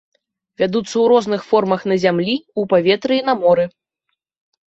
[0.61, 3.63] Вядуцца ў розных формах на зямлі, у паветры і на моры.